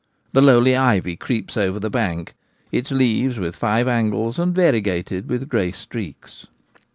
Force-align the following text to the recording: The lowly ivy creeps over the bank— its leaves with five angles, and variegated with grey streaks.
The 0.33 0.41
lowly 0.41 0.75
ivy 0.75 1.15
creeps 1.15 1.55
over 1.55 1.79
the 1.79 1.91
bank— 1.91 2.33
its 2.71 2.89
leaves 2.89 3.37
with 3.37 3.55
five 3.55 3.87
angles, 3.87 4.39
and 4.39 4.51
variegated 4.51 5.29
with 5.29 5.47
grey 5.47 5.71
streaks. 5.71 6.47